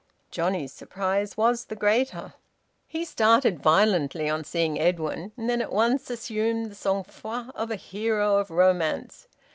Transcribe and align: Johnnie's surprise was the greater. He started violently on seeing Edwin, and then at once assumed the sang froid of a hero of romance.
Johnnie's 0.31 0.73
surprise 0.73 1.37
was 1.37 1.65
the 1.65 1.75
greater. 1.75 2.33
He 2.87 3.05
started 3.05 3.61
violently 3.61 4.27
on 4.27 4.43
seeing 4.43 4.79
Edwin, 4.79 5.31
and 5.37 5.47
then 5.47 5.61
at 5.61 5.71
once 5.71 6.09
assumed 6.09 6.71
the 6.71 6.75
sang 6.75 7.03
froid 7.03 7.51
of 7.53 7.69
a 7.69 7.75
hero 7.75 8.37
of 8.37 8.49
romance. 8.49 9.27